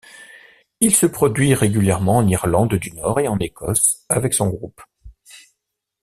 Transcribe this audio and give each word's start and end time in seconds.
Il 0.79 0.95
se 0.95 1.05
produit 1.05 1.53
régulièrement 1.53 2.15
en 2.17 2.27
Irlande 2.27 2.73
du 2.73 2.91
Nord 2.91 3.19
et 3.19 3.27
en 3.27 3.37
Écosse, 3.37 4.03
avec 4.09 4.33
son 4.33 4.49
groupe. 4.49 4.81